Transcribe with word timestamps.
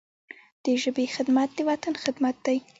د 0.63 0.65
ژبي 0.81 1.05
خدمت، 1.15 1.49
د 1.55 1.59
وطن 1.69 1.93
خدمت 2.03 2.35
دی. 2.45 2.57